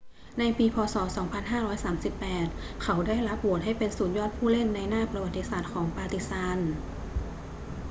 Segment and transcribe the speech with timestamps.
[0.39, 0.77] ในปี พ.
[0.93, 0.95] ศ.
[1.89, 6.59] 2538 เขาได้รับโหวตให้เป็นสุดยอดผู้เล่นในหน้าประวัติศาสตร์ของปาร์ติซาน